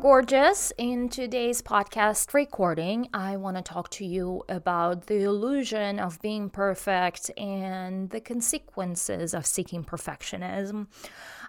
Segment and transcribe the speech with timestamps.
[0.00, 0.72] gorgeous.
[0.78, 6.48] In today's podcast recording, I want to talk to you about the illusion of being
[6.48, 10.86] perfect and the consequences of seeking perfectionism.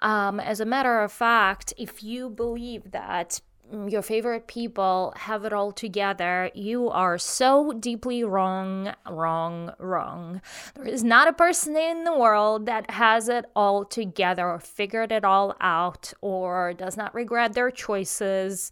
[0.00, 3.42] Um, as a matter of fact, if you believe that
[3.72, 10.40] Mm, your favorite people have it all together, you are so deeply wrong, wrong, wrong.
[10.74, 15.12] There is not a person in the world that has it all together or figured
[15.12, 18.70] it all out or does not regret their choices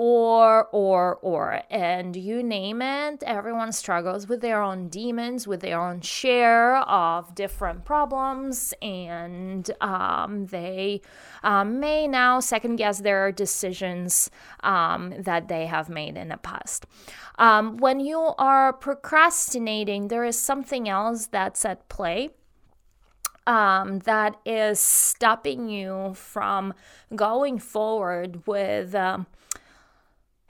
[0.00, 5.80] or, or, or, and you name it, everyone struggles with their own demons, with their
[5.80, 11.00] own share of different problems, and um, they
[11.42, 14.30] um, may now second guess their decisions
[14.60, 16.86] um, that they have made in the past.
[17.36, 22.30] Um, when you are procrastinating, there is something else that's at play.
[23.48, 26.74] Um, that is stopping you from
[27.16, 29.26] going forward with um,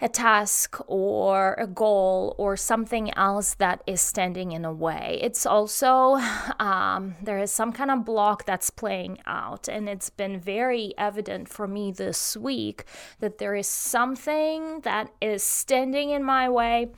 [0.01, 5.19] a task or a goal or something else that is standing in a way.
[5.23, 6.21] It's also,
[6.61, 9.69] um, there is some kind of block that's playing out.
[9.69, 12.85] And it's been very evident for me this week
[13.21, 16.93] that there is something that is standing in my way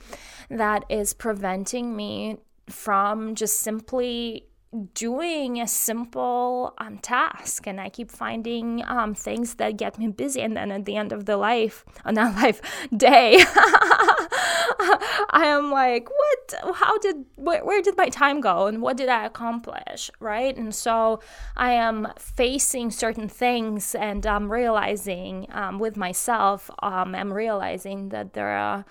[0.49, 4.45] that is preventing me from just simply
[4.93, 10.39] doing a simple um, task and i keep finding um, things that get me busy
[10.41, 12.61] and then at the end of the life on uh, that life
[12.95, 13.43] day
[15.31, 16.75] i am like what?
[16.75, 20.09] How did where, where did my time go and what did i accomplish?
[20.19, 20.55] Right?
[20.55, 21.19] And so
[21.57, 28.33] i am facing certain things and i'm realizing um, with myself um, i'm realizing that
[28.33, 28.85] there are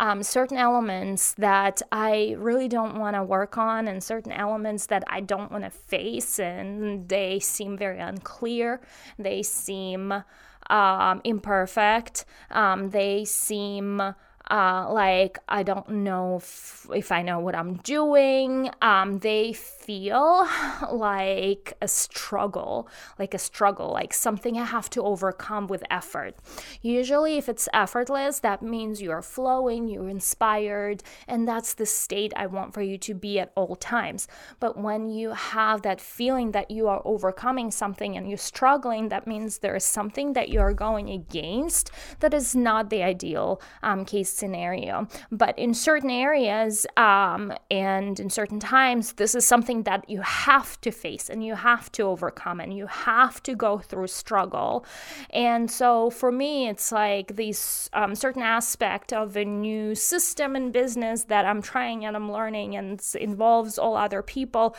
[0.00, 5.04] um, certain elements that I really don't want to work on, and certain elements that
[5.06, 8.80] I don't want to face, and they seem very unclear.
[9.18, 10.24] They seem
[10.70, 12.24] um, imperfect.
[12.50, 18.70] Um, they seem uh, like I don't know if, if, I know what I'm doing.
[18.80, 19.52] Um, they
[19.90, 20.46] feel
[20.92, 26.36] like a struggle, like a struggle, like something I have to overcome with effort.
[26.80, 32.46] Usually, if it's effortless, that means you're flowing, you're inspired, and that's the state I
[32.46, 34.28] want for you to be at all times.
[34.60, 39.26] But when you have that feeling that you are overcoming something and you're struggling, that
[39.26, 41.90] means there is something that you're going against
[42.20, 45.08] that is not the ideal um, case scenario.
[45.32, 50.80] But in certain areas um, and in certain times, this is something that you have
[50.82, 54.84] to face and you have to overcome and you have to go through struggle.
[55.30, 60.72] And so for me, it's like these um, certain aspect of a new system in
[60.72, 64.76] business that I'm trying and I'm learning and involves all other people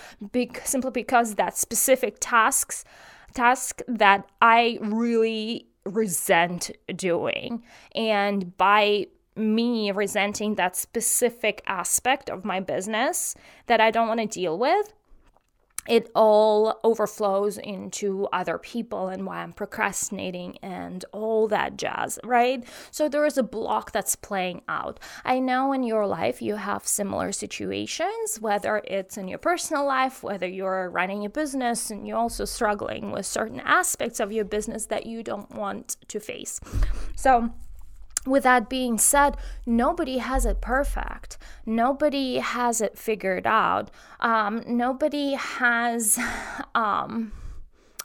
[0.63, 2.83] simply because that specific tasks
[3.33, 7.63] task that I really resent doing.
[7.95, 13.36] And by me resenting that specific aspect of my business
[13.68, 14.94] that I don't want to deal with,
[15.88, 22.64] it all overflows into other people and why I'm procrastinating and all that jazz, right?
[22.92, 25.00] So there is a block that's playing out.
[25.25, 30.22] I know in your life you have similar situations, whether it's in your personal life,
[30.22, 34.86] whether you're running a business and you're also struggling with certain aspects of your business
[34.88, 36.59] that you don't want to face.
[37.16, 37.52] So,
[38.26, 41.38] with that being said, nobody has it perfect.
[41.66, 43.90] Nobody has it figured out.
[44.20, 46.20] Um, nobody has,
[46.76, 47.31] um,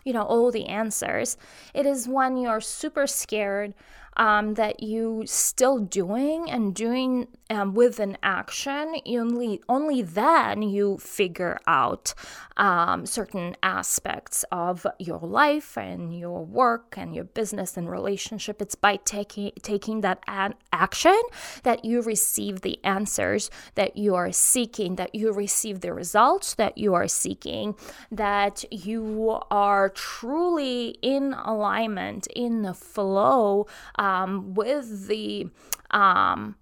[0.04, 1.36] you know, all the answers.
[1.74, 3.74] It is when you're super scared
[4.16, 10.98] um, that you still doing and doing um, with an action, only only then you
[10.98, 12.14] figure out
[12.56, 18.60] um, certain aspects of your life and your work and your business and relationship.
[18.60, 21.20] It's by taking taking that ad- action
[21.62, 26.78] that you receive the answers that you are seeking, that you receive the results that
[26.78, 27.74] you are seeking,
[28.10, 33.66] that you are truly in alignment, in the flow
[34.06, 35.48] um, with the
[35.90, 36.56] um,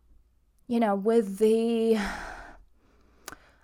[0.67, 1.99] you know, with the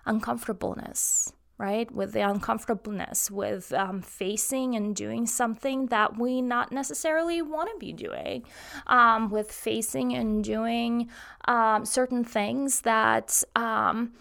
[0.05, 1.91] uncomfortableness, right?
[1.91, 7.77] With the uncomfortableness, with um, facing and doing something that we not necessarily want to
[7.79, 8.43] be doing,
[8.87, 11.09] um, with facing and doing
[11.45, 14.13] um, certain things that um,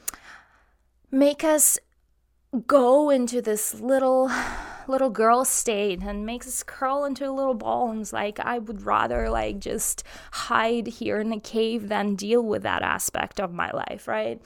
[1.10, 1.78] make us
[2.66, 4.30] go into this little
[4.88, 8.58] little girl state and makes us curl into a little ball and it's like i
[8.58, 13.52] would rather like just hide here in a cave than deal with that aspect of
[13.52, 14.40] my life right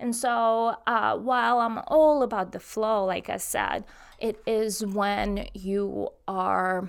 [0.00, 3.84] and so uh, while i'm all about the flow like i said
[4.18, 6.88] it is when you are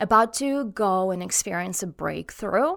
[0.00, 2.76] about to go and experience a breakthrough.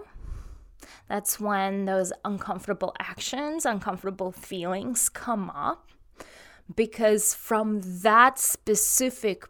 [1.08, 5.88] That's when those uncomfortable actions, uncomfortable feelings come up.
[6.76, 9.46] Because from that specific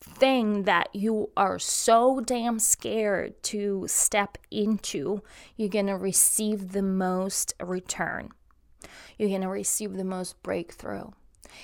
[0.00, 5.22] thing that you are so damn scared to step into,
[5.56, 8.30] you're going to receive the most return.
[9.18, 11.10] You're going to receive the most breakthrough.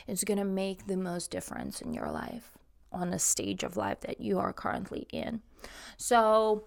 [0.06, 2.52] It's going to make the most difference in your life
[2.92, 5.40] on the stage of life that you are currently in.
[5.96, 6.64] So,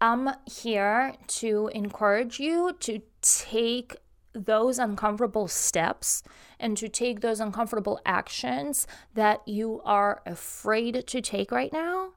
[0.00, 3.96] I'm here to encourage you to take
[4.34, 6.22] those uncomfortable steps
[6.58, 12.10] and to take those uncomfortable actions that you are afraid to take right now.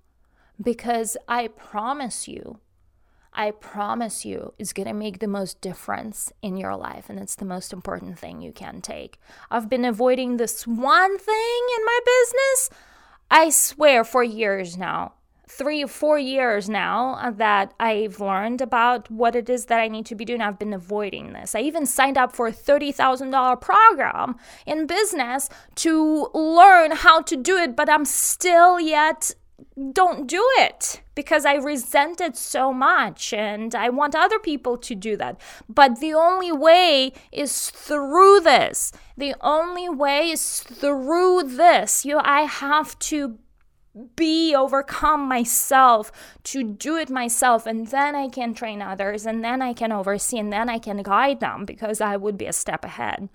[0.62, 2.60] Because I promise you,
[3.32, 7.10] I promise you, it's going to make the most difference in your life.
[7.10, 9.20] And it's the most important thing you can take.
[9.52, 12.70] I've been avoiding this one thing in my business,
[13.30, 15.14] I swear, for years now
[15.48, 19.88] three or four years now uh, that I've learned about what it is that I
[19.88, 20.42] need to be doing.
[20.42, 21.56] I've been avoiding this.
[21.56, 24.36] I even signed up for a $30,000 program
[24.66, 29.34] in business to learn how to do it, but I'm still yet
[29.92, 34.96] don't do it because I resent it so much and I want other people to
[34.96, 35.40] do that.
[35.68, 38.92] But the only way is through this.
[39.16, 42.06] The only way is through this.
[42.06, 43.40] You I have to
[44.16, 46.12] be overcome myself
[46.44, 50.38] to do it myself and then i can train others and then i can oversee
[50.38, 53.30] and then i can guide them because i would be a step ahead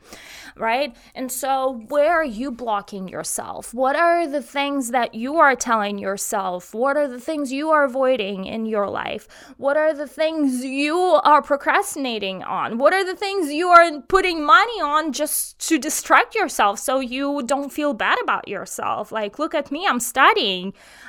[0.56, 0.94] right?
[1.14, 3.72] And so where are you blocking yourself?
[3.72, 6.74] What are the things that you are telling yourself?
[6.74, 9.28] What are the things you are avoiding in your life?
[9.56, 12.78] What are the things you are procrastinating on?
[12.78, 17.42] What are the things you are putting money on just to distract yourself so you
[17.44, 19.12] don't feel bad about yourself?
[19.12, 20.51] Like look at me i'm studying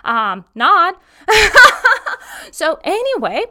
[0.03, 1.01] um, not.
[2.51, 3.43] so, anyway,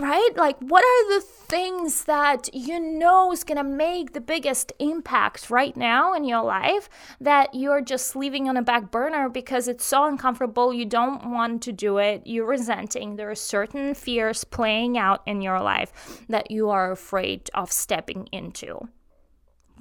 [0.00, 0.30] right?
[0.36, 5.48] Like, what are the things that you know is going to make the biggest impact
[5.50, 6.88] right now in your life
[7.20, 10.72] that you're just leaving on a back burner because it's so uncomfortable?
[10.72, 12.22] You don't want to do it.
[12.24, 13.16] You're resenting.
[13.16, 18.28] There are certain fears playing out in your life that you are afraid of stepping
[18.32, 18.88] into.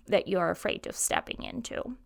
[0.08, 1.98] That you're afraid of stepping into.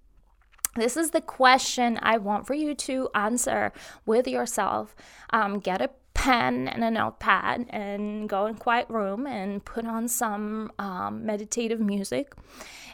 [0.75, 3.74] This is the question I want for you to answer
[4.06, 4.95] with yourself.
[5.31, 10.07] Um, get a pen and a notepad and go in quiet room and put on
[10.07, 12.33] some um, meditative music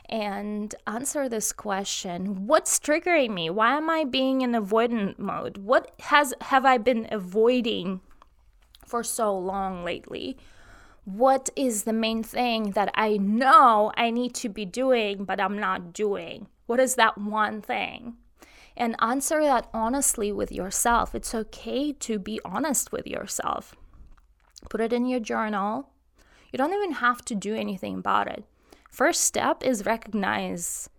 [0.07, 2.45] and answer this question.
[2.45, 3.49] What's triggering me?
[3.49, 5.57] Why am i being in avoidant mode?
[5.57, 8.01] What has have i been avoiding
[8.85, 10.37] for so long lately?
[11.05, 15.59] What is the main thing that i know i need to be doing but i'm
[15.59, 18.15] not doing what is that one thing?
[18.77, 21.15] And answer that honestly with yourself.
[21.15, 23.75] It's okay to be honest with yourself.
[24.69, 25.89] Put it in your journal.
[26.51, 28.43] You don't even have to do anything about it.
[28.89, 30.89] First step is recognize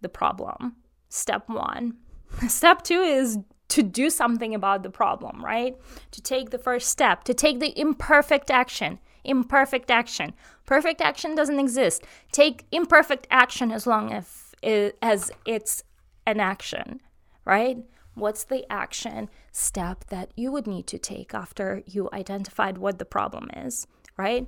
[0.00, 0.76] the problem.
[1.08, 1.96] Step one.
[2.48, 5.76] Step two is to do something about the problem, right?
[6.10, 8.98] To take the first step, to take the imperfect action.
[9.24, 10.34] Imperfect action.
[10.66, 12.04] Perfect action doesn't exist.
[12.32, 15.82] Take imperfect action as long as as it's
[16.26, 17.00] an action,
[17.44, 17.78] right?
[18.14, 23.04] What's the action step that you would need to take after you identified what the
[23.04, 24.46] problem is, right?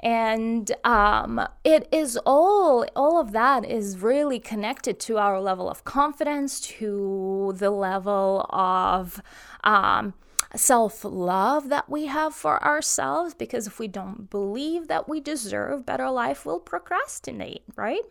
[0.00, 5.84] and um, it is all all of that is really connected to our level of
[5.84, 9.20] confidence to the level of
[9.62, 10.14] um,
[10.56, 16.10] self-love that we have for ourselves because if we don't believe that we deserve better
[16.10, 18.02] life we'll procrastinate right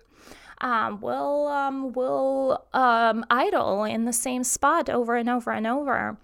[0.61, 6.17] um, will um, will um, idle in the same spot over and over and over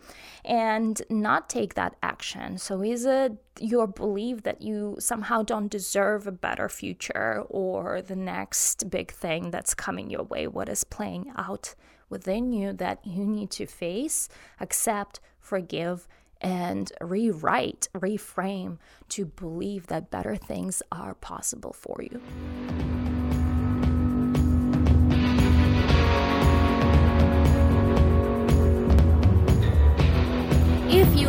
[0.44, 2.58] and not take that action.
[2.58, 8.15] So is it your belief that you somehow don't deserve a better future or the
[8.15, 10.48] next big thing that's coming your way?
[10.48, 11.74] What is playing out
[12.10, 16.08] within you that you need to face, accept, forgive,
[16.42, 18.77] and rewrite, reframe
[19.10, 22.95] to believe that better things are possible for you.